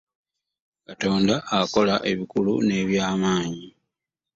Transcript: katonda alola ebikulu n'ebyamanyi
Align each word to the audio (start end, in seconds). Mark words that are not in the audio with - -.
katonda 0.85 1.35
alola 1.57 1.95
ebikulu 2.11 2.53
n'ebyamanyi 2.67 3.67